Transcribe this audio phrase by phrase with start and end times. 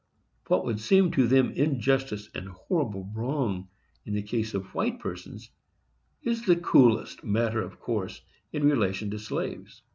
[0.47, 3.69] What would seem to them injustice and horrible wrong
[4.03, 5.51] in the case of white persons,
[6.23, 9.83] is the coolest matter of course in relation to slaves.